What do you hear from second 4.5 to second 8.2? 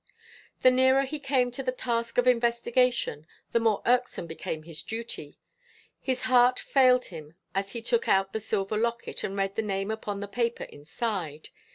his duty. His heart failed him as he took